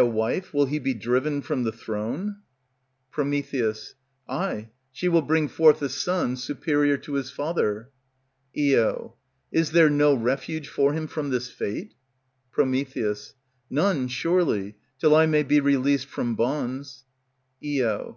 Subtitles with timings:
[0.02, 2.36] _By a wife will he be driven from the throne?
[3.10, 3.20] Pr.
[4.30, 7.90] Ay, she will bring forth a son superior to his father.
[8.58, 9.14] Io.
[9.52, 11.92] Is there no refuge for him from this fate?
[12.50, 12.62] Pr.
[13.68, 17.04] None, surely, till I may be released from bonds.
[17.62, 18.16] _Io.